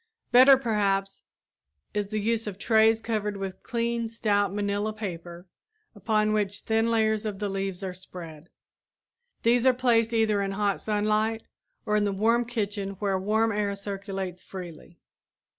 Better, 0.31 0.57
perhaps, 0.57 1.21
is 1.93 2.07
the 2.07 2.17
use 2.19 2.47
of 2.47 2.57
trays 2.57 3.01
covered 3.01 3.37
with 3.37 3.61
clean, 3.61 4.07
stout 4.07 4.51
manilla 4.51 4.93
paper 4.93 5.45
upon 5.93 6.33
which 6.33 6.61
thin 6.61 6.89
layers 6.89 7.23
of 7.23 7.37
the 7.37 7.47
leaves 7.47 7.83
are 7.83 7.93
spread. 7.93 8.49
These 9.43 9.63
are 9.67 9.75
placed 9.75 10.11
either 10.11 10.41
in 10.41 10.53
hot 10.53 10.81
sunlight 10.81 11.43
or 11.85 11.95
in 11.95 12.05
the 12.05 12.11
warm 12.11 12.45
kitchen 12.45 12.93
where 12.97 13.19
warm 13.19 13.51
air 13.51 13.75
circulates 13.75 14.41
freely. 14.41 14.97